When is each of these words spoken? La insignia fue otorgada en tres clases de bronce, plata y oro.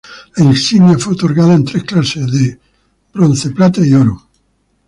La 0.37 0.45
insignia 0.45 0.97
fue 0.97 1.13
otorgada 1.13 1.53
en 1.53 1.63
tres 1.63 1.83
clases 1.83 2.31
de 2.31 2.59
bronce, 3.13 3.51
plata 3.51 3.85
y 3.85 3.93
oro. 3.93 4.23